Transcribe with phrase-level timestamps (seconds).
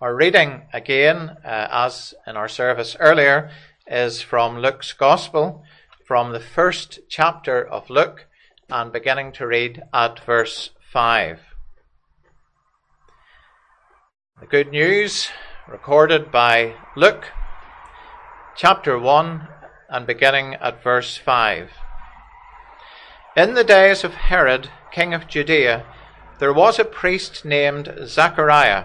[0.00, 3.50] Our reading, again, uh, as in our service earlier,
[3.84, 5.64] is from Luke's Gospel,
[6.06, 8.28] from the first chapter of Luke,
[8.70, 11.40] and beginning to read at verse 5.
[14.38, 15.30] The good news
[15.66, 17.32] recorded by Luke,
[18.54, 19.48] chapter 1,
[19.90, 21.72] and beginning at verse 5.
[23.36, 25.84] In the days of Herod, king of Judea,
[26.38, 28.84] there was a priest named Zechariah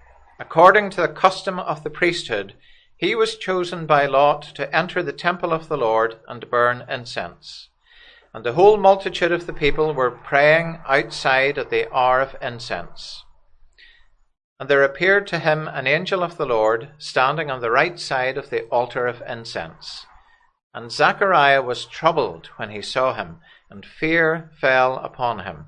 [0.41, 2.55] according to the custom of the priesthood,
[2.97, 7.69] he was chosen by lot to enter the temple of the Lord and burn incense.
[8.33, 13.23] And the whole multitude of the people were praying outside at the hour of incense.
[14.59, 18.37] And there appeared to him an angel of the Lord standing on the right side
[18.37, 20.07] of the altar of incense.
[20.73, 23.37] And Zechariah was troubled when he saw him
[23.69, 25.67] and fear fell upon him.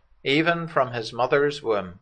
[0.23, 1.99] even from his mother's womb.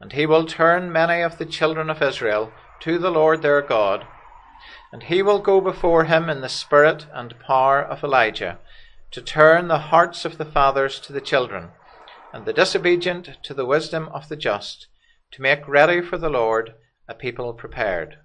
[0.00, 4.06] And he will turn many of the children of Israel to the Lord their God,
[4.92, 8.58] and he will go before him in the spirit and power of Elijah,
[9.10, 11.70] to turn the hearts of the fathers to the children,
[12.32, 14.86] and the disobedient to the wisdom of the just,
[15.32, 16.74] to make ready for the Lord
[17.08, 18.18] a people prepared.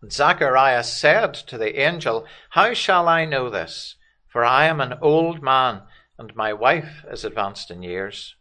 [0.00, 3.96] And Zacharias said to the angel, How shall I know this?
[4.28, 5.82] For I am an old man,
[6.18, 8.34] and my wife is advanced in years.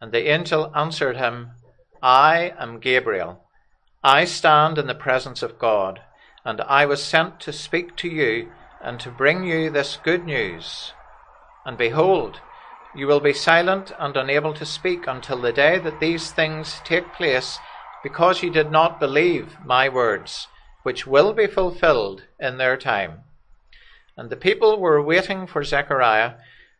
[0.00, 1.52] And the angel answered him,
[2.02, 3.44] I am Gabriel.
[4.02, 6.00] I stand in the presence of God,
[6.44, 8.50] and I was sent to speak to you
[8.82, 10.92] and to bring you this good news.
[11.64, 12.40] And behold,
[12.94, 17.14] you will be silent and unable to speak until the day that these things take
[17.14, 17.58] place,
[18.02, 20.48] because you did not believe my words,
[20.82, 23.20] which will be fulfilled in their time.
[24.18, 26.34] And the people were waiting for Zechariah,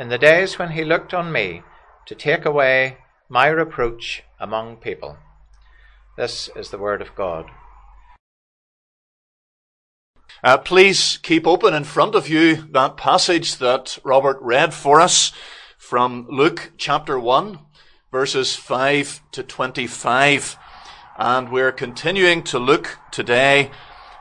[0.00, 1.62] in the days when he looked on me
[2.06, 2.96] to take away
[3.28, 5.18] my reproach among people.
[6.16, 7.50] This is the word of God.
[10.42, 15.32] Uh, please keep open in front of you that passage that Robert read for us
[15.76, 17.58] from Luke chapter 1,
[18.10, 20.56] verses 5 to 25.
[21.18, 23.70] And we're continuing to look today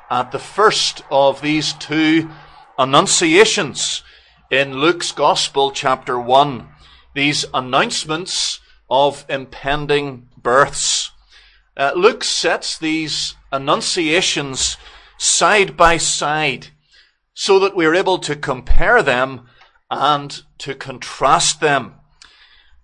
[0.10, 2.30] at the first of these two
[2.78, 4.04] annunciations
[4.50, 6.68] in Luke's Gospel, chapter 1.
[7.14, 11.12] These announcements of impending births.
[11.78, 14.78] Uh, Luke sets these annunciations
[15.18, 16.68] side by side
[17.34, 19.48] so that we're able to compare them
[19.92, 21.96] and to contrast them.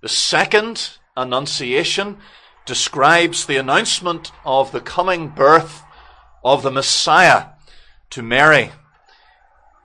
[0.02, 2.18] The second annunciation
[2.66, 5.82] describes the announcement of the coming birth
[6.44, 7.48] of the Messiah
[8.12, 8.72] to Mary.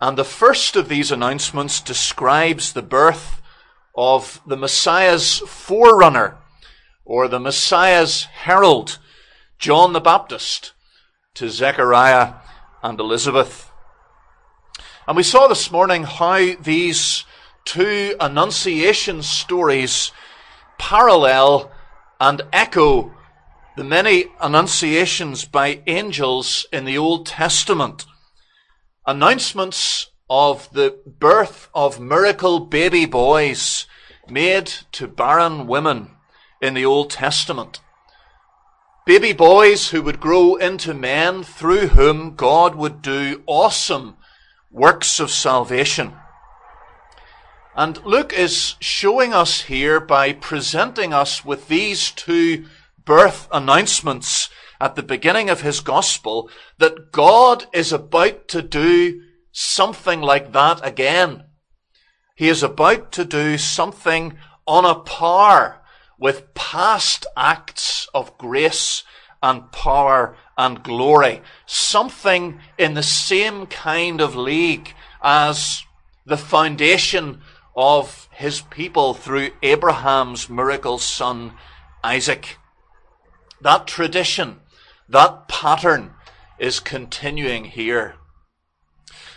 [0.00, 3.42] And the first of these announcements describes the birth
[3.94, 6.38] of the Messiah's forerunner,
[7.04, 8.98] or the Messiah's herald,
[9.58, 10.72] John the Baptist,
[11.34, 12.34] to Zechariah
[12.82, 13.70] and Elizabeth.
[15.06, 17.24] And we saw this morning how these
[17.66, 20.12] two annunciation stories
[20.78, 21.70] parallel
[22.18, 23.12] and echo
[23.76, 28.06] the many annunciations by angels in the Old Testament
[29.06, 33.86] announcements of the birth of miracle baby boys
[34.28, 36.10] made to barren women
[36.60, 37.80] in the Old Testament.
[39.06, 44.16] baby boys who would grow into men through whom God would do awesome
[44.70, 46.12] works of salvation.
[47.74, 52.66] And Luke is showing us here by presenting us with these two
[53.04, 54.50] birth announcements
[54.80, 59.22] at the beginning of his gospel that God is about to do
[59.52, 61.44] something like that again.
[62.34, 65.82] He is about to do something on a par
[66.18, 69.04] with past acts of grace
[69.42, 71.42] and power and glory.
[71.66, 75.82] Something in the same kind of league as
[76.26, 77.40] the foundation
[77.76, 81.52] of his people through Abraham's miracle son,
[82.04, 82.58] Isaac.
[83.60, 84.60] That tradition,
[85.10, 86.12] that pattern
[86.60, 88.14] is continuing here.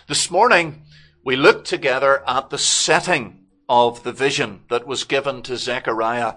[0.08, 0.84] This morning,
[1.26, 6.36] we looked together at the setting of the vision that was given to Zechariah,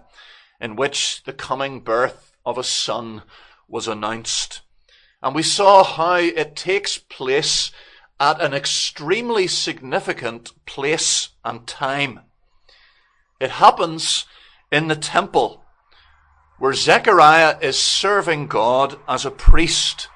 [0.59, 3.25] in which the coming birth of a son
[3.69, 4.63] was announced.
[5.23, 7.71] And we saw how it takes place
[8.19, 12.21] at an extremely significant place and time.
[13.39, 14.25] It happens
[14.73, 15.66] in the temple
[16.59, 20.09] where Zechariah is serving God as a priest.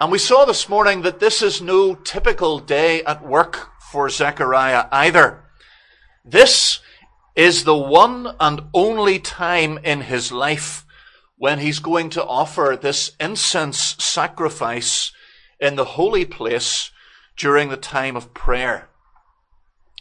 [0.00, 4.86] And we saw this morning that this is no typical day at work for Zechariah
[4.92, 5.44] either.
[6.24, 6.80] This
[7.34, 10.84] is the one and only time in his life
[11.36, 15.12] when he's going to offer this incense sacrifice
[15.60, 16.90] in the holy place
[17.36, 18.88] during the time of prayer.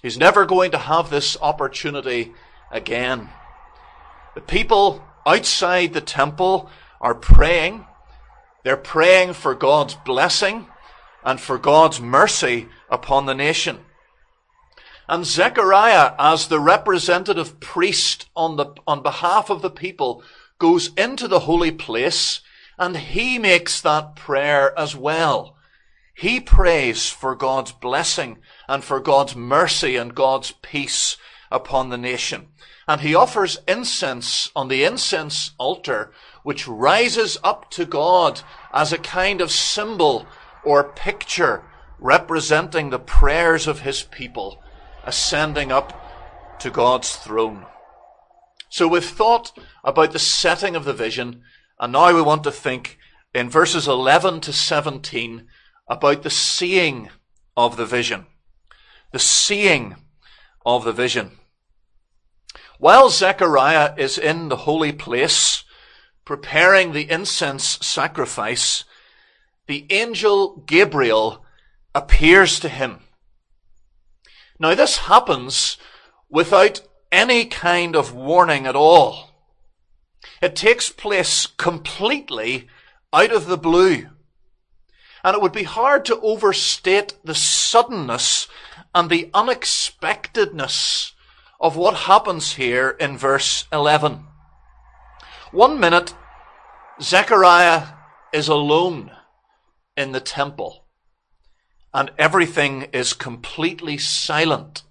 [0.02, 2.34] He's never going to have this opportunity
[2.72, 3.30] again.
[4.38, 6.70] The people outside the temple
[7.02, 7.88] are praying.
[8.64, 10.68] They're praying for God's blessing
[11.24, 13.80] and for God's mercy upon the nation.
[15.10, 20.22] And Zechariah, as the representative priest on the, on behalf of the people,
[20.60, 22.42] goes into the holy place
[22.78, 25.56] and he makes that prayer as well.
[26.14, 28.38] He prays for God's blessing
[28.68, 31.18] and for God's mercy and God's peace
[31.52, 32.48] upon the nation.
[32.88, 36.12] And he offers incense on the incense altar,
[36.44, 38.42] which rises up to God
[38.74, 40.28] as a kind of symbol
[40.64, 41.64] or picture
[42.00, 44.62] representing the prayers of his people
[45.04, 47.66] ascending up to God's throne.
[48.70, 51.44] So we've thought about the setting of the vision,
[51.80, 52.98] and now we want to think
[53.34, 55.48] in verses 11 to 17
[55.88, 57.10] about the seeing
[57.56, 58.26] of the vision.
[59.14, 59.96] The seeing
[60.68, 61.32] of the vision.
[62.78, 65.64] While Zechariah is in the holy place,
[66.26, 68.84] preparing the incense sacrifice,
[69.68, 71.46] the angel Gabriel
[71.96, 73.00] appears to him.
[74.60, 75.78] Now this happens
[76.30, 76.82] without
[77.12, 79.30] any kind of warning at all.
[80.42, 82.68] It takes place completely
[83.14, 84.10] out of the blue.
[85.24, 88.48] And it would be hard to overstate the suddenness
[88.98, 91.14] and the unexpectedness
[91.60, 94.26] of what happens here in verse 11.
[95.52, 96.16] One minute,
[97.00, 97.90] Zechariah
[98.34, 99.12] is alone
[99.96, 100.88] in the temple
[101.94, 104.82] and everything is completely silent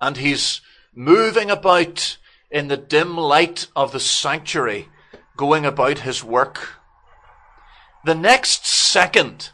[0.00, 0.60] and he's
[0.94, 2.18] moving about
[2.52, 4.88] in the dim light of the sanctuary,
[5.36, 6.78] going about his work.
[8.04, 9.50] The next second,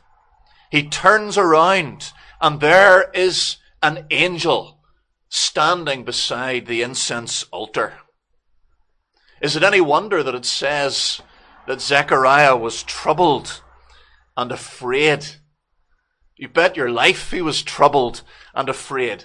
[0.71, 2.12] he turns around
[2.43, 4.81] and there is an angel
[5.29, 7.95] standing beside the incense altar.
[9.41, 11.23] Is it any wonder that it says
[11.67, 13.63] that Zechariah was troubled
[14.37, 15.27] and afraid?
[16.37, 18.23] You bet your life he was troubled
[18.55, 19.25] and afraid.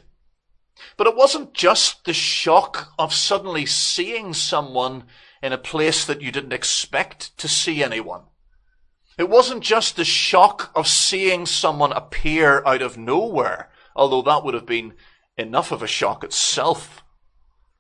[0.98, 5.04] But it wasn't just the shock of suddenly seeing someone
[5.42, 8.24] in a place that you didn't expect to see anyone.
[9.18, 14.54] It wasn't just the shock of seeing someone appear out of nowhere, although that would
[14.54, 14.94] have been
[15.38, 17.04] enough of a shock itself.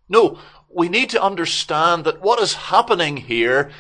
[0.08, 0.40] No,
[0.74, 3.72] we need to understand that what is happening here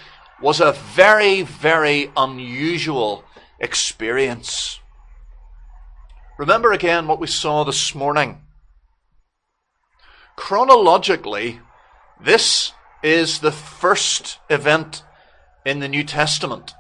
[0.41, 3.23] was a very, very unusual
[3.59, 4.79] experience.
[6.37, 8.41] Remember again what we saw this morning.
[10.35, 11.61] Chronologically,
[12.19, 15.03] this is the first event
[15.65, 16.73] in the New Testament.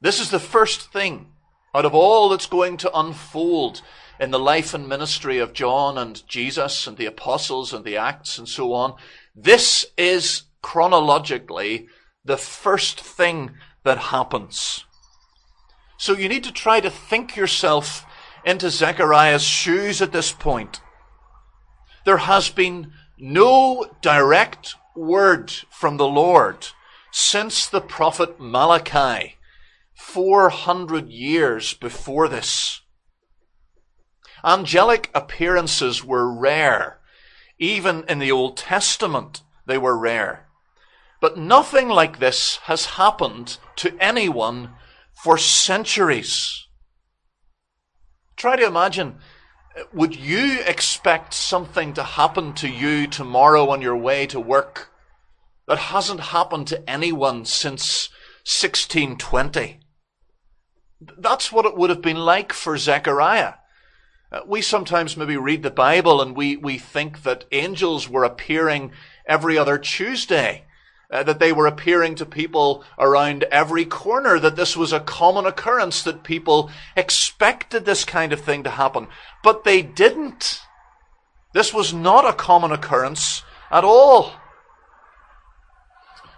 [0.00, 1.32] This is the first thing
[1.74, 3.82] out of all that's going to unfold
[4.20, 8.38] in the life and ministry of John and Jesus and the apostles and the Acts
[8.38, 8.94] and so on.
[9.34, 11.88] This is chronologically
[12.24, 13.52] the first thing
[13.82, 14.84] that happens.
[15.96, 18.06] So you need to try to think yourself
[18.44, 20.80] into Zechariah's shoes at this point.
[22.04, 26.68] There has been no direct word from the Lord
[27.10, 29.36] since the prophet Malachi,
[29.94, 32.80] 400 years before this.
[34.44, 37.00] Angelic appearances were rare.
[37.58, 40.46] Even in the Old Testament, they were rare.
[41.20, 44.72] But nothing like this has happened to anyone
[45.22, 46.66] for centuries.
[48.36, 49.18] Try to imagine,
[49.92, 54.90] would you expect something to happen to you tomorrow on your way to work
[55.66, 58.10] that hasn't happened to anyone since
[58.44, 59.80] 1620?
[61.18, 63.54] That's what it would have been like for Zechariah.
[64.34, 68.90] Uh, we sometimes maybe read the Bible and we, we think that angels were appearing
[69.26, 70.64] every other Tuesday,
[71.12, 75.46] uh, that they were appearing to people around every corner, that this was a common
[75.46, 79.06] occurrence, that people expected this kind of thing to happen.
[79.44, 80.58] But they didn't.
[81.52, 84.32] This was not a common occurrence at all.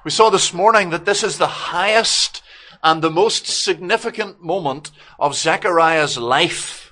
[0.04, 2.42] We saw this morning that this is the highest
[2.82, 6.85] and the most significant moment of Zechariah's life.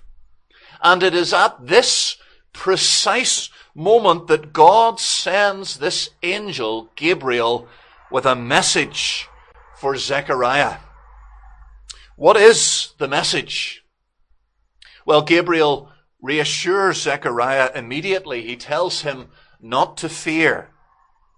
[0.84, 2.16] And it is at this
[2.52, 7.66] precise moment that God sends this angel, Gabriel,
[8.10, 9.26] with a message
[9.76, 10.76] for Zechariah.
[12.16, 13.82] What is the message?
[15.06, 18.42] Well, Gabriel reassures Zechariah immediately.
[18.42, 19.28] He tells him
[19.60, 20.68] not to fear,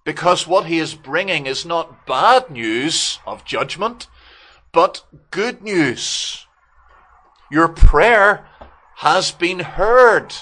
[0.05, 4.09] because what he is bringing is not bad news of judgment,
[4.73, 6.47] but good news.
[7.51, 8.47] Your prayer
[8.97, 10.35] has been heard,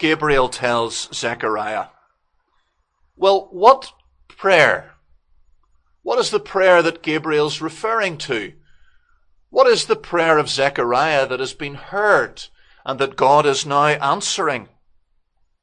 [0.00, 1.86] Gabriel tells Zechariah.
[3.16, 3.92] Well, what
[4.26, 4.94] prayer?
[6.02, 8.54] What is the prayer that Gabriel's referring to?
[9.48, 12.42] What is the prayer of Zechariah that has been heard
[12.84, 14.68] and that God is now answering?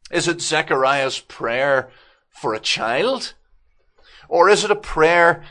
[0.09, 1.89] Is it Zechariah's prayer
[2.29, 3.33] for a child?
[4.29, 5.43] Or is it a prayer,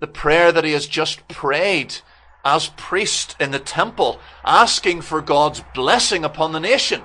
[0.00, 1.96] the prayer that he has just prayed
[2.44, 7.02] as priest in the temple, asking for God's blessing upon the nation,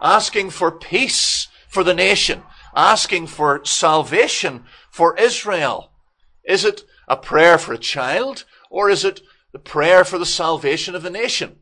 [0.00, 2.42] asking for peace for the nation,
[2.74, 5.92] asking for salvation for Israel.
[6.44, 9.20] Is it a prayer for a child or is it
[9.52, 11.56] the prayer for the salvation of the nation?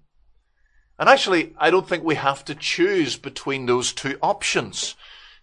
[0.98, 4.96] And actually, I don't think we have to choose between those two options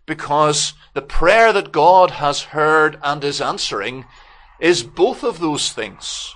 [0.05, 4.05] because the prayer that God has heard and is answering
[4.59, 6.35] is both of those things.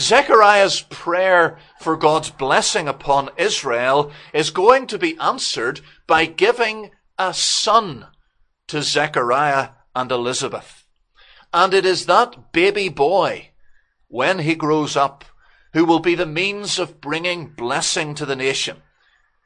[0.00, 7.34] Zechariah's prayer for God's blessing upon Israel is going to be answered by giving a
[7.34, 8.06] son
[8.68, 10.86] to Zechariah and Elizabeth.
[11.52, 13.50] And it is that baby boy,
[14.08, 15.24] when he grows up,
[15.74, 18.78] who will be the means of bringing blessing to the nation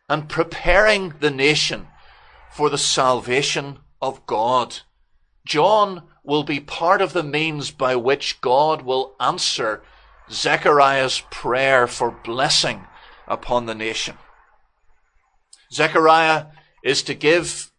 [0.08, 1.88] and preparing the nation
[2.52, 4.80] for the salvation of God.
[5.44, 9.82] John will be part of the means by which God will answer
[10.30, 12.86] Zechariah's prayer for blessing
[13.26, 14.16] upon the nation.
[15.72, 16.46] Zechariah
[16.82, 17.72] is to give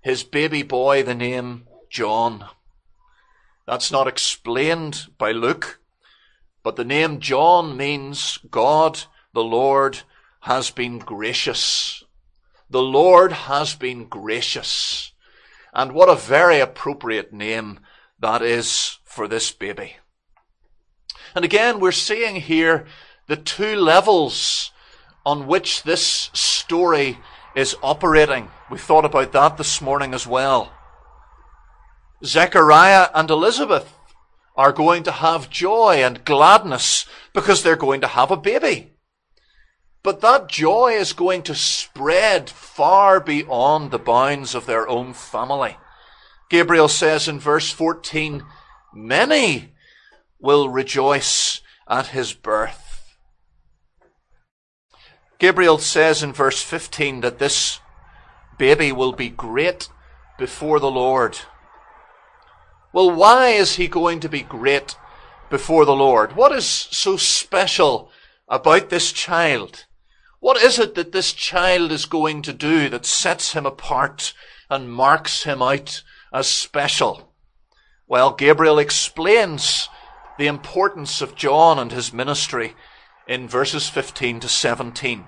[0.00, 2.46] his baby boy the name John.
[3.66, 5.80] That's not explained by Luke,
[6.62, 10.00] but the name John means God, the Lord,
[10.40, 12.02] has been gracious.
[12.68, 15.12] The Lord has been gracious.
[15.72, 17.80] And what a very appropriate name
[18.18, 19.96] that is for this baby.
[21.34, 22.86] And again, we're seeing here
[23.26, 24.72] the two levels
[25.24, 27.18] on which this story
[27.54, 28.48] is operating.
[28.70, 30.72] We thought about that this morning as well.
[32.24, 33.96] Zechariah and Elizabeth
[34.56, 38.92] are going to have joy and gladness because they're going to have a baby.
[40.02, 45.76] But that joy is going to spread far beyond the bounds of their own family.
[46.48, 48.42] Gabriel says in verse 14,
[48.94, 49.74] many
[50.40, 53.16] will rejoice at his birth.
[55.38, 57.80] Gabriel says in verse 15 that this
[58.58, 59.88] baby will be great
[60.38, 61.38] before the Lord.
[62.92, 64.96] Well, why is he going to be great
[65.48, 66.36] before the Lord?
[66.36, 68.10] What is so special
[68.48, 69.86] about this child?
[70.40, 74.34] What is it that this child is going to do that sets him apart
[74.68, 77.32] and marks him out as special?
[78.06, 79.88] Well, Gabriel explains
[80.40, 82.74] the importance of John and his ministry
[83.28, 85.26] in verses 15 to 17.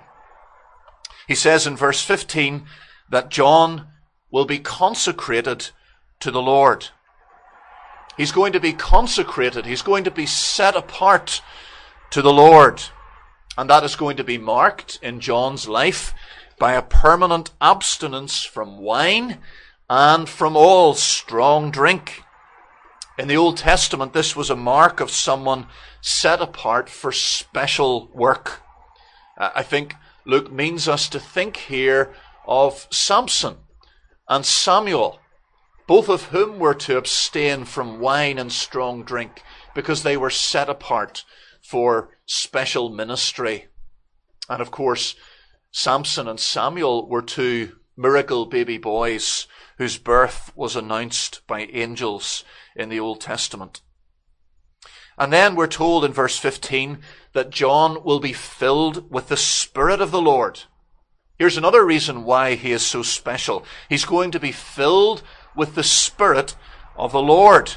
[1.28, 2.64] He says in verse 15
[3.10, 3.88] that John
[4.30, 5.68] will be consecrated
[6.20, 6.88] to the Lord.
[8.16, 9.66] He's going to be consecrated.
[9.66, 11.42] He's going to be set apart
[12.10, 12.82] to the Lord.
[13.58, 16.14] And that is going to be marked in John's life
[16.58, 19.40] by a permanent abstinence from wine
[19.90, 22.22] and from all strong drink.
[23.18, 25.66] In the Old Testament, this was a mark of someone
[26.00, 28.62] set apart for special work.
[29.36, 32.14] Uh, I think Luke means us to think here
[32.46, 33.58] of Samson
[34.28, 35.20] and Samuel,
[35.86, 39.42] both of whom were to abstain from wine and strong drink
[39.74, 41.24] because they were set apart
[41.62, 43.66] for special ministry.
[44.48, 45.16] And of course,
[45.70, 49.46] Samson and Samuel were two miracle baby boys
[49.82, 52.44] whose birth was announced by angels
[52.76, 53.80] in the Old Testament.
[55.18, 57.00] And then we're told in verse 15
[57.32, 60.60] that John will be filled with the Spirit of the Lord.
[61.36, 63.64] Here's another reason why he is so special.
[63.88, 65.24] He's going to be filled
[65.56, 66.54] with the Spirit
[66.94, 67.72] of the Lord.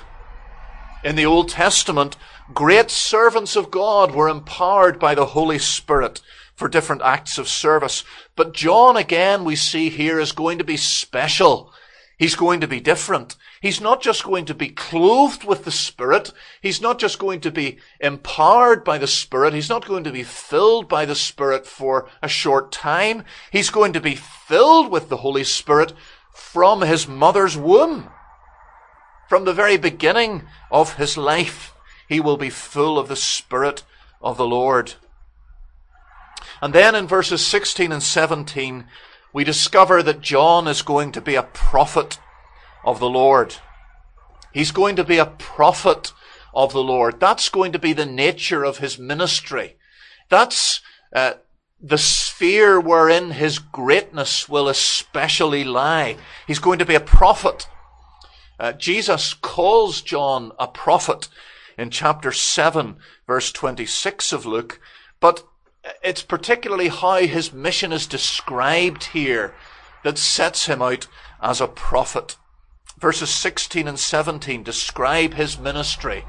[1.04, 2.18] In the Old Testament,
[2.54, 6.22] great servants of God were empowered by the Holy Spirit
[6.54, 8.04] for different acts of service.
[8.36, 11.74] But John, again, we see here is going to be special.
[12.18, 13.36] He's going to be different.
[13.62, 16.32] He's not just going to be clothed with the Spirit.
[16.62, 19.54] He's not just going to be empowered by the Spirit.
[19.54, 23.26] He's not going to be filled by the Spirit for a short time.
[23.52, 25.94] He's going to be filled with the Holy Spirit
[26.32, 28.10] from his mother's womb.
[29.28, 31.74] From the very beginning of his life,
[32.08, 33.84] he will be full of the Spirit
[34.22, 34.94] of the Lord.
[36.62, 38.86] And then in verses 16 and 17,
[39.36, 42.20] we discover that John is going to be a prophet
[42.86, 43.58] of the Lord.
[44.54, 46.14] He's going to be a prophet
[46.54, 47.20] of the Lord.
[47.20, 49.76] That's going to be the nature of his ministry.
[50.30, 50.80] That's
[51.14, 51.34] uh,
[51.82, 56.16] the sphere wherein his greatness will especially lie.
[56.48, 57.68] He's going to be a prophet.
[58.58, 61.28] Uh, Jesus calls John a prophet
[61.78, 62.96] in chapter 7,
[63.28, 64.80] verse 26 of Luke,
[65.20, 65.46] but
[66.04, 69.54] it's particularly how his mission is described here
[70.04, 71.08] that sets him out
[71.42, 72.38] as a prophet.
[73.00, 76.26] Verses 16 and 17 describe his ministry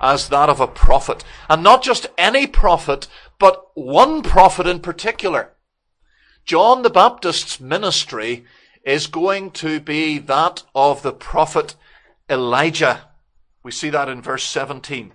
[0.00, 1.24] as that of a prophet.
[1.48, 5.52] And not just any prophet, but one prophet in particular.
[6.44, 8.44] John the Baptist's ministry
[8.84, 11.74] is going to be that of the prophet
[12.28, 13.08] Elijah.
[13.62, 15.12] We see that in verse 17.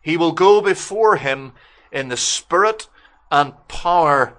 [0.00, 1.52] He will go before him
[1.92, 2.88] in the spirit
[3.30, 4.36] and power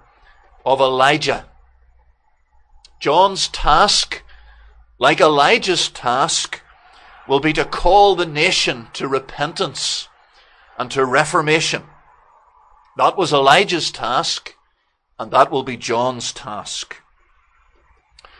[0.64, 1.46] of Elijah.
[3.00, 4.22] John's task,
[4.98, 6.60] like Elijah's task,
[7.26, 10.08] will be to call the nation to repentance
[10.78, 11.84] and to reformation.
[12.96, 14.54] That was Elijah's task,
[15.18, 16.96] and that will be John's task.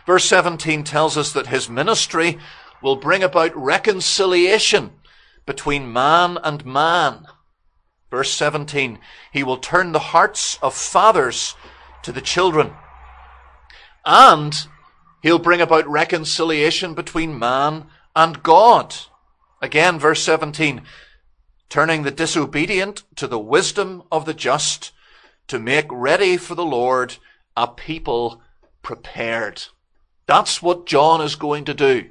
[0.06, 2.38] Verse 17 tells us that his ministry
[2.82, 4.92] will bring about reconciliation
[5.46, 7.26] between man and man.
[8.10, 8.98] Verse 17,
[9.32, 11.54] he will turn the hearts of fathers
[12.02, 12.72] to the children.
[14.04, 14.66] And
[15.22, 18.96] he'll bring about reconciliation between man and God.
[19.62, 20.82] Again, verse 17,
[21.68, 24.90] turning the disobedient to the wisdom of the just
[25.46, 27.16] to make ready for the Lord
[27.56, 28.42] a people
[28.82, 29.64] prepared.
[30.26, 32.10] That's what John is going to do.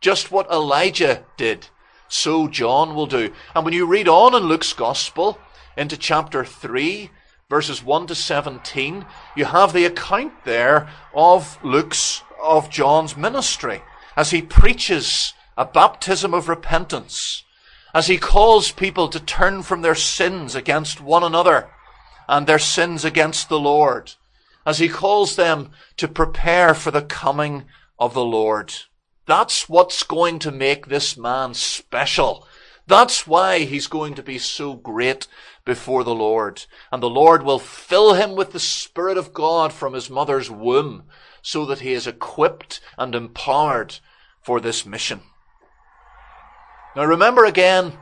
[0.00, 1.68] Just what Elijah did
[2.08, 3.32] so John will do.
[3.54, 5.38] And when you read on in Luke's Gospel
[5.76, 7.10] into chapter 3,
[7.48, 13.82] verses 1 to 17, you have the account there of Luke's, of John's ministry
[14.16, 17.44] as he preaches a baptism of repentance,
[17.94, 21.70] as he calls people to turn from their sins against one another
[22.28, 24.14] and their sins against the Lord,
[24.66, 27.64] as he calls them to prepare for the coming
[27.98, 28.74] of the Lord.
[29.28, 32.48] That's what's going to make this man special.
[32.86, 35.26] That's why he's going to be so great
[35.66, 36.64] before the Lord.
[36.90, 41.02] And the Lord will fill him with the Spirit of God from his mother's womb
[41.42, 43.98] so that he is equipped and empowered
[44.40, 45.20] for this mission.
[46.96, 47.98] Now remember again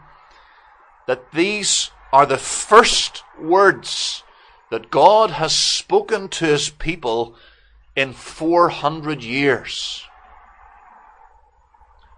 [1.09, 4.23] that these are the first words
[4.71, 7.35] that God has spoken to his people
[7.97, 10.06] in 400 years.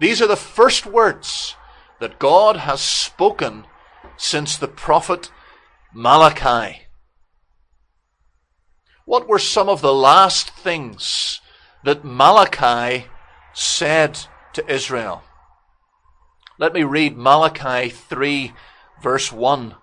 [0.01, 1.57] These are the first words
[2.01, 3.65] that God has spoken
[4.17, 5.31] since the prophet
[5.93, 6.83] Malachi.
[9.05, 11.41] What were some of the last things
[11.85, 13.07] that Malachi
[13.55, 14.21] said
[14.53, 15.23] to Israel?
[16.59, 18.53] Let me read Malachi 3
[19.03, 19.75] verse 1.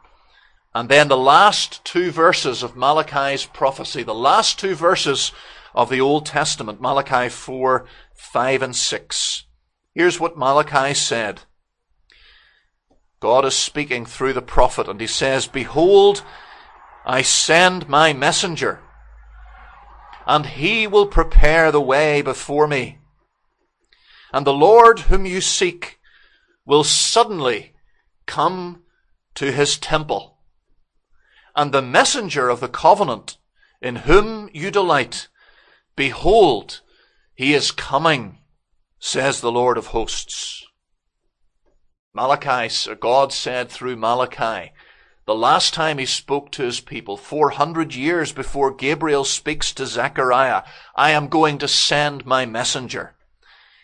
[0.74, 5.32] And then the last two verses of Malachi's prophecy, the last two verses
[5.74, 9.45] of the Old Testament, Malachi 4, 5 and 6.
[9.96, 11.42] Here's what Malachi said.
[13.22, 16.22] God is speaking through the prophet and he says, Behold,
[17.06, 18.82] I send my messenger
[20.28, 23.00] and he will prepare the way before me.
[24.34, 26.00] And the Lord whom you seek
[26.66, 27.74] will suddenly
[28.26, 28.84] come
[29.36, 30.38] to his temple.
[31.56, 33.38] And the messenger of the covenant,
[33.82, 35.30] in whom you delight,
[35.96, 36.82] behold,
[37.34, 38.40] he is coming,
[39.00, 40.66] says the Lord of hosts.
[42.14, 44.72] Malachi, God said through Malachi,
[45.26, 50.64] the last time he spoke to his people, 400 years before Gabriel speaks to Zechariah,
[50.96, 53.16] I am going to send my messenger.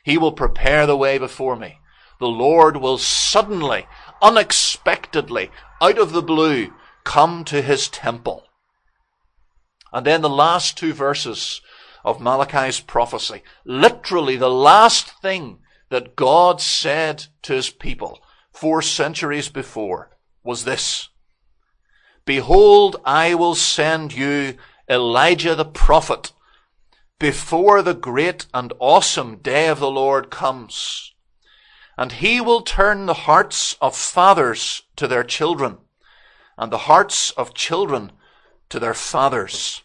[0.03, 1.79] He will prepare the way before me.
[2.19, 3.87] The Lord will suddenly,
[4.21, 5.49] unexpectedly,
[5.81, 8.43] out of the blue, come to his temple.
[9.91, 11.61] And then the last two verses
[12.03, 15.59] of Malachi's prophecy, literally the last thing
[15.89, 18.19] that God said to his people
[18.51, 21.09] four centuries before was this.
[22.25, 24.57] Behold, I will send you
[24.89, 26.31] Elijah the prophet
[27.19, 31.13] before the great and awesome day of the Lord comes.
[31.97, 35.77] And he will turn the hearts of fathers to their children
[36.57, 38.11] and the hearts of children
[38.69, 39.83] to their fathers,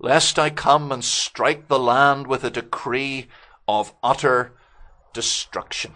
[0.00, 3.28] lest I come and strike the land with a decree
[3.68, 4.52] of utter
[5.12, 5.92] destruction.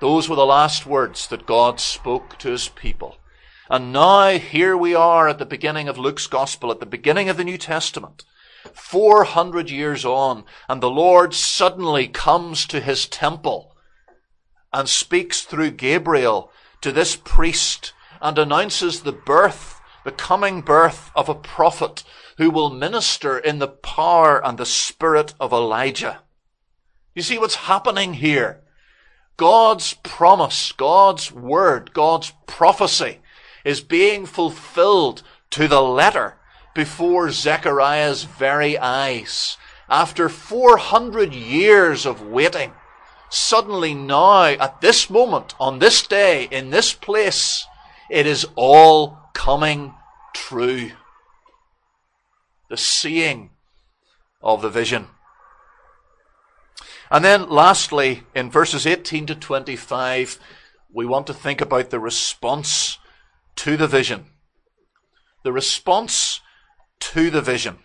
[0.00, 3.16] Those were the last words that God spoke to his people.
[3.68, 7.36] And now here we are at the beginning of Luke's gospel, at the beginning of
[7.36, 8.24] the New Testament.
[8.74, 13.76] 400 years on, and the Lord suddenly comes to his temple
[14.72, 16.52] and speaks through Gabriel
[16.82, 22.04] to this priest and announces the birth, the coming birth of a prophet
[22.38, 26.22] who will minister in the power and the spirit of Elijah.
[27.14, 28.62] You see what's happening here?
[29.36, 33.20] God's promise, God's word, God's prophecy
[33.64, 36.36] is being fulfilled to the letter
[36.74, 39.56] before Zechariah's very eyes.
[39.88, 42.72] After 400 years of waiting,
[43.28, 47.66] suddenly now, at this moment, on this day, in this place,
[48.08, 49.94] it is all coming
[50.34, 50.90] true.
[52.68, 53.48] The seeing
[54.42, 55.06] of the vision.
[57.10, 60.38] And then lastly, in verses 18 to 25,
[60.92, 62.98] we want to think about the response
[63.56, 64.26] to the vision.
[65.42, 66.42] The response
[67.00, 67.78] to the vision.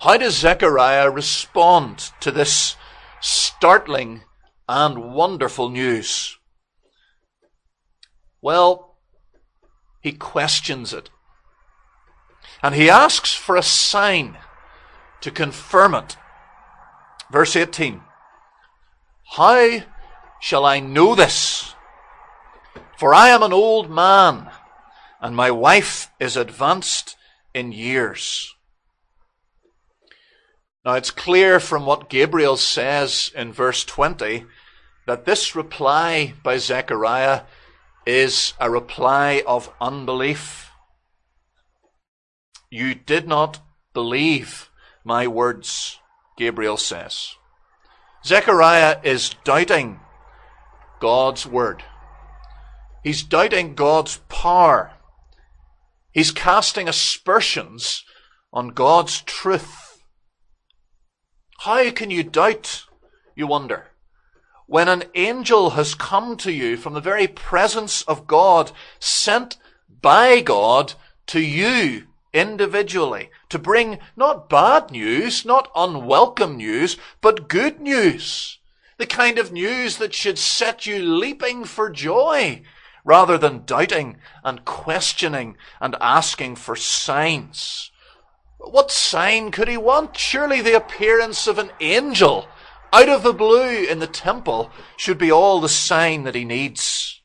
[0.00, 2.76] How does Zechariah respond to this
[3.22, 4.24] startling
[4.68, 6.36] and wonderful news?
[8.42, 8.89] Well,
[10.00, 11.10] he questions it.
[12.62, 14.38] And he asks for a sign
[15.20, 16.16] to confirm it.
[17.30, 18.00] Verse 18.
[19.36, 19.80] How
[20.40, 21.74] shall I know this?
[22.98, 24.50] For I am an old man,
[25.20, 27.16] and my wife is advanced
[27.54, 28.54] in years.
[30.84, 34.46] Now it's clear from what Gabriel says in verse 20
[35.06, 37.42] that this reply by Zechariah
[38.06, 40.70] is a reply of unbelief.
[42.70, 43.60] You did not
[43.92, 44.70] believe
[45.04, 45.98] my words,
[46.36, 47.34] Gabriel says.
[48.24, 50.00] Zechariah is doubting
[51.00, 51.82] God's word.
[53.02, 54.92] He's doubting God's power.
[56.12, 58.04] He's casting aspersions
[58.52, 60.02] on God's truth.
[61.60, 62.84] How can you doubt,
[63.34, 63.89] you wonder,
[64.70, 69.56] when an angel has come to you from the very presence of God, sent
[70.00, 70.94] by God
[71.26, 78.60] to you individually, to bring not bad news, not unwelcome news, but good news.
[78.96, 82.62] The kind of news that should set you leaping for joy,
[83.04, 87.90] rather than doubting and questioning and asking for signs.
[88.58, 90.16] What sign could he want?
[90.16, 92.46] Surely the appearance of an angel
[92.92, 97.20] out of the blue in the temple should be all the sign that he needs.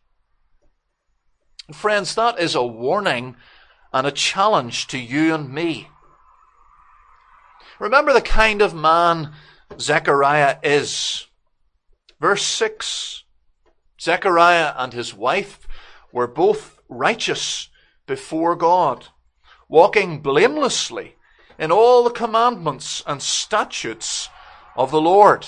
[1.74, 3.36] Friends, that is a warning
[3.92, 5.90] and a challenge to you and me.
[7.80, 9.34] Remember the kind of man
[9.80, 11.28] Zechariah is.
[12.20, 13.24] Verse 6
[14.00, 15.68] Zechariah and his wife
[16.12, 17.70] were both righteous
[18.06, 19.08] before God,
[19.68, 21.16] walking blamelessly
[21.58, 24.30] in all the commandments and statutes
[24.76, 25.46] of the Lord.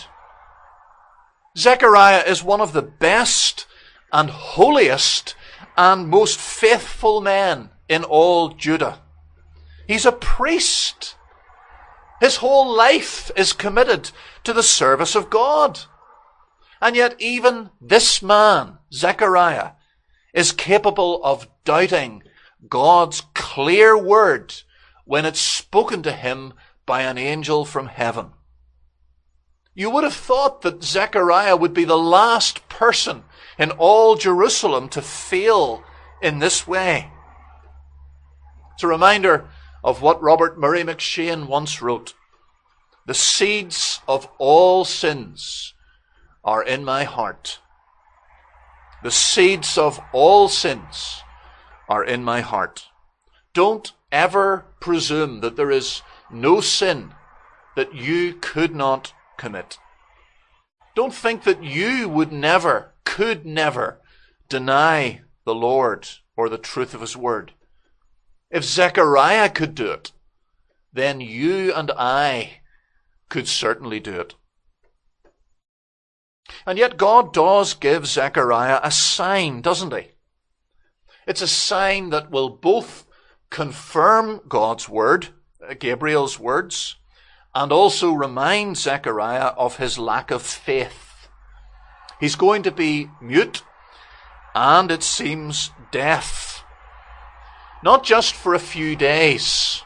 [1.57, 3.65] Zechariah is one of the best
[4.11, 5.35] and holiest
[5.75, 9.01] and most faithful men in all Judah.
[9.87, 11.15] He's a priest.
[12.19, 14.11] His whole life is committed
[14.43, 15.79] to the service of God.
[16.81, 19.71] And yet even this man, Zechariah,
[20.33, 22.23] is capable of doubting
[22.69, 24.53] God's clear word
[25.05, 26.53] when it's spoken to him
[26.85, 28.31] by an angel from heaven.
[29.77, 33.25] You would have thought that Zechariah would be the last person
[33.59, 35.83] in all Jerusalem to fail
[36.19, 37.11] in this way.
[38.73, 39.47] It's a reminder
[39.83, 42.15] of what Robert Murray M'Cheyne once wrote.
[43.05, 45.75] The seeds of all sins
[46.43, 47.59] are in my heart.
[49.03, 51.21] The seeds of all sins
[51.87, 52.87] are in my heart.
[53.53, 57.13] Don't ever presume that there is no sin
[57.75, 59.77] that you could not commit.
[60.95, 64.01] Don't think that you would never, could never
[64.49, 67.53] deny the Lord or the truth of his word.
[68.49, 70.11] If Zechariah could do it,
[70.93, 72.61] then you and I
[73.29, 74.35] could certainly do it.
[76.65, 80.11] And yet God does give Zechariah a sign, doesn't he?
[81.27, 83.05] It's a sign that will both
[83.49, 85.29] confirm God's word,
[85.79, 86.95] Gabriel's words,
[87.57, 91.27] and also remind Zechariah of his lack of faith.
[92.19, 93.63] He's going to be mute
[94.53, 96.63] and it seems deaf.
[97.83, 99.81] Not just for a few days.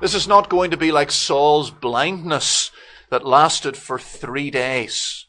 [0.00, 2.70] This is not going to be like Saul's blindness
[3.10, 5.26] that lasted for three days.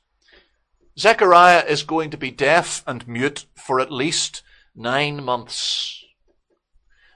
[0.98, 4.42] Zechariah is going to be deaf and mute for at least
[4.74, 6.02] nine months.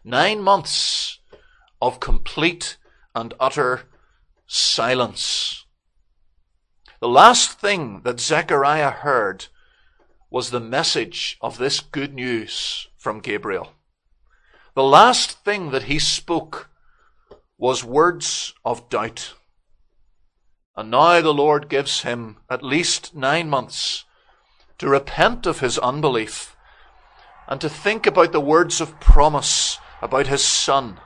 [0.04, 1.20] Nine months
[1.82, 2.76] of complete
[3.16, 3.84] and utter
[4.52, 5.66] silence.
[7.00, 9.46] The last thing that Zechariah heard
[10.30, 13.72] was the message of this good news from Gabriel.
[14.76, 16.70] The last thing that he spoke
[17.58, 19.36] was words of doubt.
[20.76, 24.04] And now the Lord gives him at least nine months
[24.80, 26.58] to repent of his unbelief
[27.48, 31.00] and to think about the words of promise about his son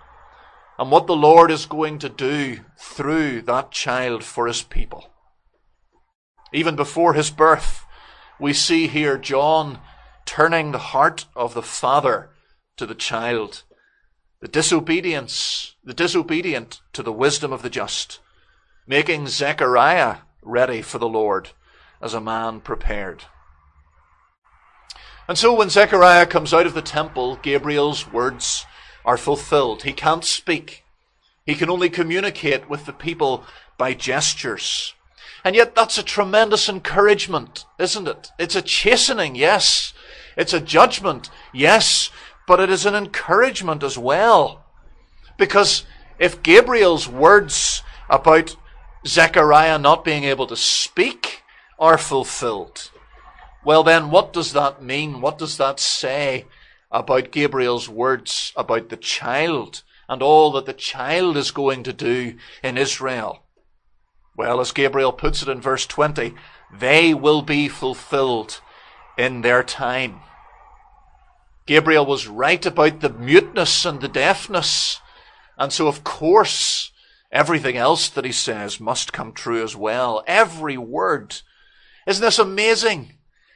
[0.78, 5.10] and what the Lord is going to do through that child for his people.
[6.52, 7.86] Even before his birth,
[8.40, 9.80] we see here John
[10.26, 12.30] turning the heart of the father
[12.78, 13.64] to the child,
[14.42, 18.20] the disobedience, the disobedient to the wisdom of the just,
[18.86, 21.52] making Zechariah ready for the Lord
[22.02, 23.24] as a man prepared.
[25.28, 28.66] And so when Zechariah comes out of the temple, Gabriel's words
[29.06, 29.84] are fulfilled.
[29.84, 30.84] He can't speak.
[31.46, 33.46] He can only communicate with the people
[33.78, 34.94] by gestures.
[35.44, 38.32] And yet that's a tremendous encouragement, isn't it?
[38.40, 39.94] It's a chastening, yes.
[40.36, 42.10] It's a judgment, yes.
[42.48, 44.66] But it is an encouragement as well.
[45.38, 45.86] Because
[46.18, 48.56] if Gabriel's words about
[49.06, 51.44] Zechariah not being able to speak
[51.78, 52.90] are fulfilled,
[53.64, 55.22] well then what does that mean?
[55.22, 56.46] What does that say
[56.92, 62.36] about Gabriel's words about the child and all that the child is going to do
[62.64, 63.44] in Israel.
[64.38, 66.34] Well, as Gabriel puts it in verse 20,
[66.74, 68.62] they will be fulfilled
[69.18, 70.20] in their time.
[71.66, 75.00] Gabriel was right about the muteness and the deafness.
[75.58, 76.92] And so, of course,
[77.32, 80.24] everything else that he says must come true as well.
[80.28, 81.42] Every word.
[82.06, 83.14] Isn't this amazing?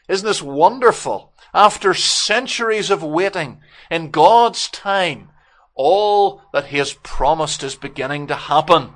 [0.08, 1.29] Isn't this wonderful?
[1.54, 5.30] After centuries of waiting, in God's time,
[5.76, 8.94] all that He has promised is beginning to happen,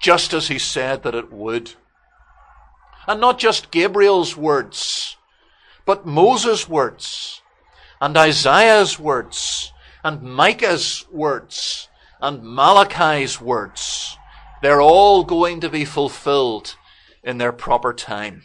[0.00, 1.72] just as He said that it would.
[3.06, 5.16] And not just Gabriel's words,
[5.84, 7.40] but Moses' words,
[8.00, 11.88] and Isaiah's words, and Micah's words,
[12.20, 14.18] and Malachi's words.
[14.62, 16.76] They're all going to be fulfilled
[17.22, 18.42] in their proper time.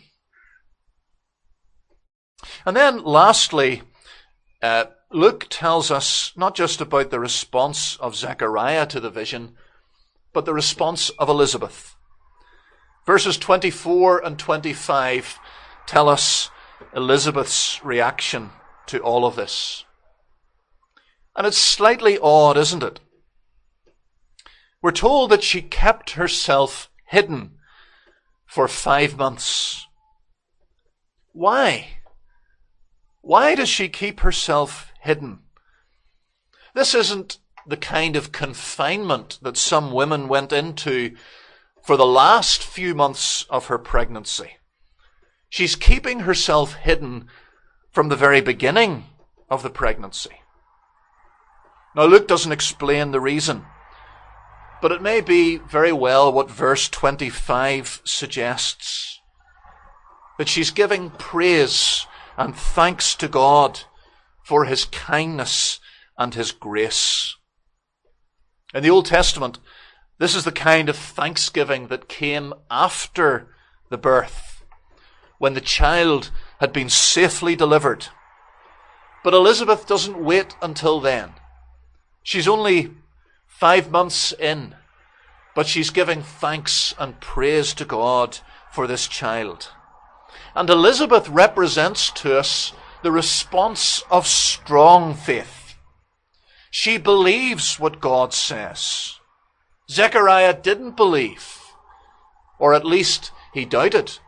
[2.65, 3.83] And then lastly,
[4.61, 9.55] uh, Luke tells us not just about the response of Zechariah to the vision,
[10.33, 11.95] but the response of Elizabeth.
[13.05, 15.39] Verses 24 and 25
[15.85, 16.49] tell us
[16.95, 18.51] Elizabeth's reaction
[18.87, 19.85] to all of this.
[21.35, 22.99] And it's slightly odd, isn't it?
[24.81, 27.57] We're told that she kept herself hidden
[28.45, 29.87] for five months.
[31.33, 32.00] Why?
[33.21, 35.39] Why does she keep herself hidden?
[36.73, 41.15] This isn't the kind of confinement that some women went into
[41.83, 44.57] for the last few months of her pregnancy.
[45.49, 47.27] She's keeping herself hidden
[47.91, 49.05] from the very beginning
[49.49, 50.41] of the pregnancy.
[51.95, 53.65] Now, Luke doesn't explain the reason,
[54.81, 59.19] but it may be very well what verse 25 suggests
[60.37, 62.07] that she's giving praise
[62.37, 63.81] and thanks to God
[64.43, 65.79] for his kindness
[66.17, 67.35] and his grace.
[68.73, 69.59] In the Old Testament,
[70.17, 73.47] this is the kind of thanksgiving that came after
[73.89, 74.63] the birth,
[75.39, 78.07] when the child had been safely delivered.
[79.23, 81.33] But Elizabeth doesn't wait until then.
[82.23, 82.91] She's only
[83.47, 84.75] five months in,
[85.55, 88.39] but she's giving thanks and praise to God
[88.71, 89.69] for this child.
[90.55, 95.75] And Elizabeth represents to us the response of strong faith.
[96.69, 99.19] She believes what God says.
[99.89, 101.59] Zechariah didn't believe,
[102.59, 104.19] or at least he doubted.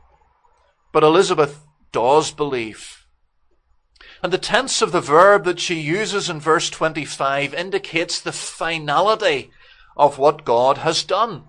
[0.91, 3.05] But Elizabeth does believe.
[4.21, 9.51] And the tense of the verb that she uses in verse 25 indicates the finality
[9.95, 11.43] of what God has done.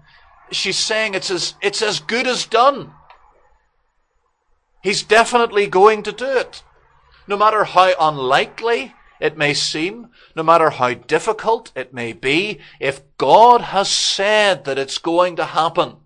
[0.50, 2.92] She's saying it's as, it's as good as done.
[4.84, 6.62] He's definitely going to do it.
[7.26, 13.00] No matter how unlikely it may seem, no matter how difficult it may be, if
[13.16, 15.96] God has said that it's going to happen,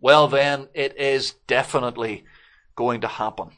[0.00, 2.24] well then it is definitely
[2.74, 3.50] going to happen.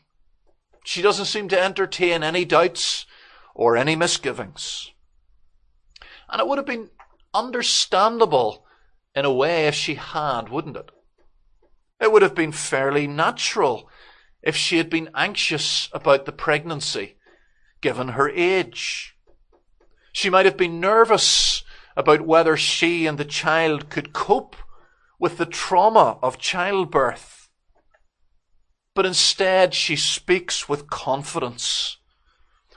[0.84, 3.06] She doesn't seem to entertain any doubts
[3.54, 4.92] or any misgivings.
[6.28, 6.90] And it would have been
[7.32, 8.66] understandable
[9.14, 10.90] in a way if she had, wouldn't it?
[12.00, 13.88] It would have been fairly natural
[14.42, 17.16] if she had been anxious about the pregnancy,
[17.80, 19.14] given her age.
[20.12, 21.62] She might have been nervous
[21.96, 24.56] about whether she and the child could cope
[25.18, 27.48] with the trauma of childbirth.
[28.94, 31.98] But instead, she speaks with confidence,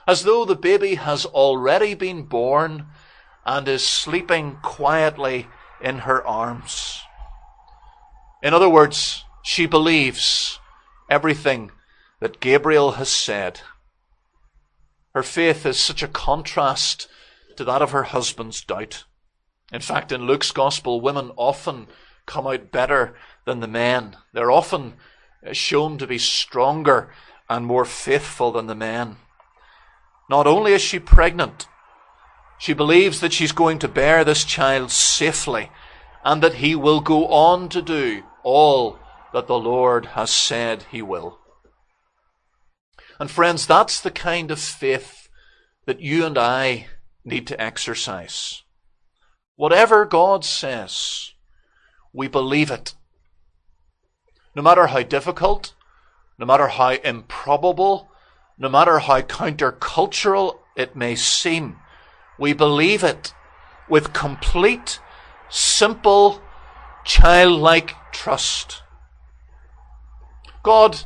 [0.06, 2.86] as though the baby has already been born
[3.44, 5.48] and is sleeping quietly
[5.80, 7.00] in her arms.
[8.42, 10.58] In other words, she believes
[11.12, 11.70] everything
[12.20, 13.60] that Gabriel has said.
[15.14, 17.06] Her faith is such a contrast
[17.56, 19.04] to that of her husband's doubt.
[19.70, 21.86] In fact, in Luke's gospel, women often
[22.24, 24.16] come out better than the men.
[24.32, 24.94] They're often
[25.52, 27.12] shown to be stronger
[27.46, 29.16] and more faithful than the men.
[30.30, 31.66] Not only is she pregnant,
[32.58, 35.70] she believes that she's going to bear this child safely
[36.24, 38.98] and that he will go on to do all
[39.32, 41.38] that the Lord has said he will.
[43.18, 45.28] And friends, that's the kind of faith
[45.86, 46.86] that you and I
[47.24, 48.62] need to exercise.
[49.56, 51.32] Whatever God says,
[52.12, 52.94] we believe it.
[54.54, 55.74] No matter how difficult,
[56.38, 58.10] no matter how improbable,
[58.58, 61.76] no matter how countercultural it may seem,
[62.38, 63.32] we believe it
[63.88, 65.00] with complete,
[65.48, 66.42] simple,
[67.04, 68.81] childlike trust.
[70.62, 71.00] God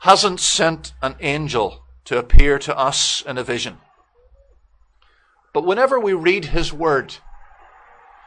[0.00, 3.78] hasn't sent an angel to appear to us in a vision.
[5.52, 7.16] But whenever we read His Word,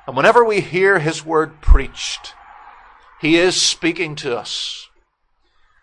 [0.08, 2.34] and whenever we hear His Word preached,
[3.22, 4.90] He is speaking to us.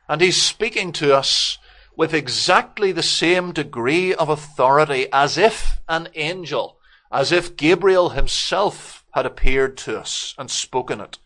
[0.09, 1.59] And He's speaking to us
[1.97, 6.79] with exactly the same degree of authority as if an angel,
[7.11, 11.19] as if Gabriel himself had appeared to us and spoken it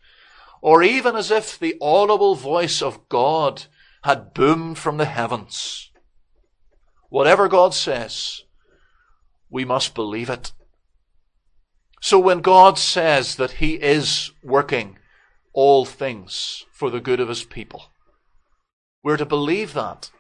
[0.61, 3.66] or even as if the audible voice of God
[4.03, 5.90] had boomed from the heavens.
[7.09, 8.42] Whatever God says,
[9.51, 10.53] we must believe it.
[12.01, 14.99] So when God says that He is working
[15.53, 17.90] all things for the good of His people,
[19.03, 20.11] we're to believe that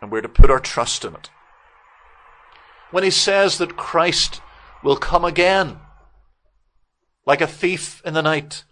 [0.00, 1.30] and we're to put our trust in it.
[2.90, 4.40] When He says that Christ
[4.82, 5.78] will come again,
[7.26, 8.64] like a thief in the night,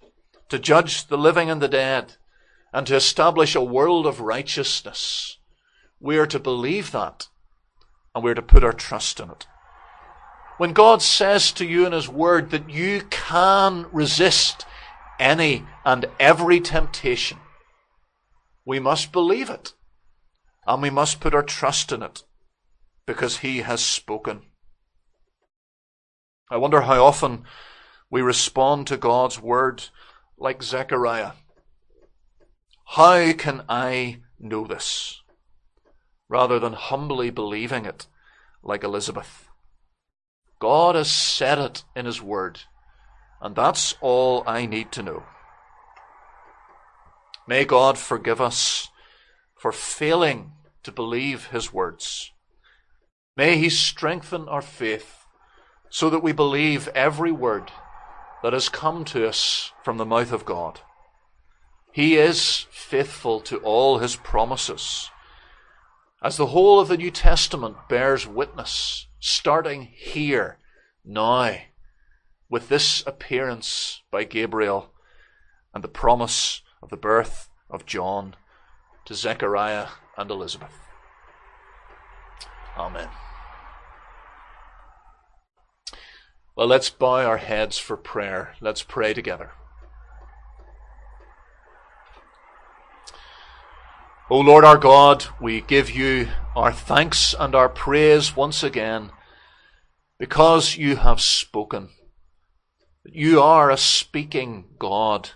[0.48, 2.14] to judge the living and the dead,
[2.72, 5.38] and to establish a world of righteousness.
[6.00, 7.28] We are to believe that,
[8.14, 9.46] and we're to put our trust in it.
[10.58, 14.66] When God says to you in His Word that you can resist
[15.18, 17.38] any and every temptation,
[18.64, 19.74] we must believe it,
[20.66, 22.22] and we must put our trust in it,
[23.06, 24.42] because He has spoken.
[26.50, 27.44] I wonder how often
[28.10, 29.84] we respond to God's Word
[30.38, 31.32] like Zechariah.
[32.86, 35.22] How can I know this?
[36.28, 38.06] Rather than humbly believing it
[38.62, 39.48] like Elizabeth.
[40.58, 42.60] God has said it in His Word,
[43.40, 45.24] and that's all I need to know.
[47.46, 48.88] May God forgive us
[49.58, 52.32] for failing to believe His words.
[53.36, 55.26] May He strengthen our faith
[55.90, 57.70] so that we believe every word
[58.44, 60.80] that has come to us from the mouth of God.
[61.92, 65.08] He is faithful to all his promises.
[66.22, 70.58] As the whole of the New Testament bears witness, starting here,
[71.06, 71.56] now,
[72.50, 74.92] with this appearance by Gabriel
[75.72, 78.36] and the promise of the birth of John
[79.06, 79.86] to Zechariah
[80.18, 80.78] and Elizabeth.
[82.76, 83.08] Amen.
[86.56, 88.54] Well, let's bow our heads for prayer.
[88.60, 89.50] Let's pray together.
[94.30, 99.10] O Lord our God, we give you our thanks and our praise once again
[100.18, 101.88] because you have spoken.
[103.04, 105.30] You are a speaking God.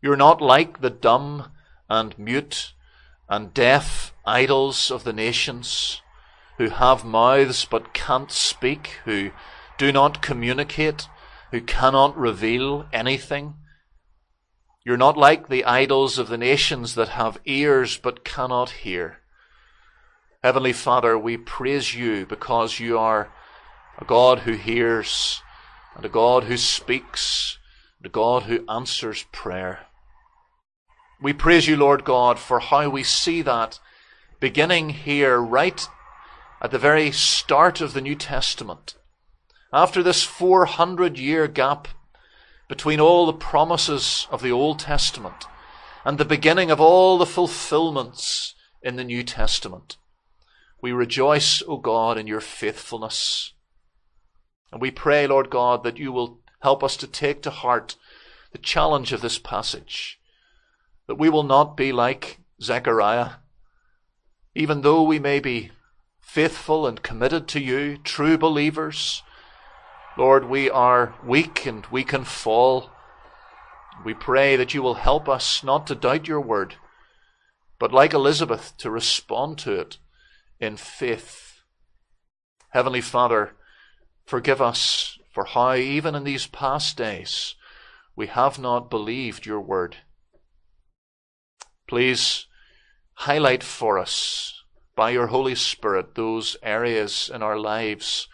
[0.00, 1.50] You're not like the dumb
[1.90, 2.72] and mute
[3.28, 6.02] and deaf idols of the nations
[6.58, 9.32] who have mouths but can't speak, who
[9.78, 11.08] do not communicate,
[11.50, 13.54] who cannot reveal anything.
[14.84, 19.18] You're not like the idols of the nations that have ears but cannot hear.
[20.42, 23.32] Heavenly Father, we praise you because you are
[23.98, 25.40] a God who hears
[25.96, 27.58] and a God who speaks
[27.98, 29.86] and a God who answers prayer.
[31.22, 33.78] We praise you, Lord God, for how we see that
[34.40, 35.88] beginning here right
[36.60, 38.96] at the very start of the New Testament.
[39.74, 41.88] After this 400 year gap
[42.68, 45.46] between all the promises of the Old Testament
[46.04, 49.96] and the beginning of all the fulfillments in the New Testament,
[50.80, 53.52] we rejoice, O God, in your faithfulness.
[54.70, 57.96] And we pray, Lord God, that you will help us to take to heart
[58.52, 60.20] the challenge of this passage,
[61.08, 63.30] that we will not be like Zechariah,
[64.54, 65.72] even though we may be
[66.20, 69.24] faithful and committed to you, true believers.
[70.16, 72.90] Lord, we are weak and we can fall.
[74.04, 76.76] We pray that you will help us not to doubt your word,
[77.80, 79.98] but like Elizabeth, to respond to it
[80.60, 81.62] in faith.
[82.70, 83.54] Heavenly Father,
[84.24, 87.56] forgive us for how, even in these past days,
[88.14, 89.96] we have not believed your word.
[91.88, 92.46] Please
[93.14, 94.62] highlight for us
[94.94, 98.28] by your Holy Spirit those areas in our lives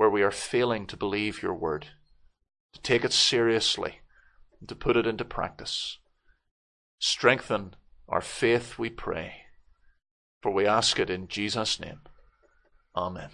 [0.00, 1.88] where we are failing to believe your word,
[2.72, 3.98] to take it seriously,
[4.58, 5.98] and to put it into practice.
[6.98, 7.76] Strengthen
[8.08, 9.42] our faith, we pray,
[10.40, 12.00] for we ask it in Jesus' name.
[12.96, 13.28] Amen.